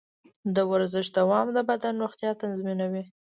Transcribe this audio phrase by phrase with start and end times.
[0.55, 3.03] د ورزش دوام د بدن روغتیا تضمینوي.